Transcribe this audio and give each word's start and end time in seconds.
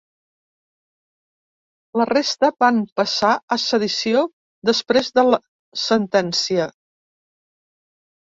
La 2.01 2.07
resta 2.09 2.49
van 2.65 2.79
passar 3.01 3.33
a 3.57 3.59
sedició 3.65 4.25
després 4.71 5.13
de 5.19 5.27
la 5.29 5.41
sentència. 5.83 6.67